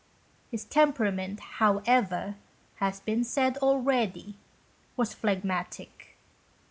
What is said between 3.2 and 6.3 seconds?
said already, was phlegmatic.